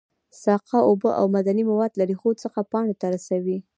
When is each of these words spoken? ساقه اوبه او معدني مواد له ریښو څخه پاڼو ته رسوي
ساقه 0.43 0.77
اوبه 0.89 1.09
او 1.19 1.25
معدني 1.33 1.63
مواد 1.71 1.91
له 1.97 2.03
ریښو 2.09 2.31
څخه 2.43 2.59
پاڼو 2.71 2.93
ته 2.99 3.05
رسوي 3.15 3.57